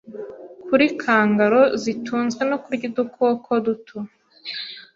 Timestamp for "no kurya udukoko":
2.49-3.51